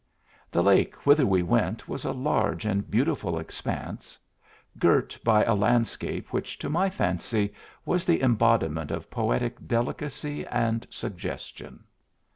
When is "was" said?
1.87-2.03, 7.85-8.03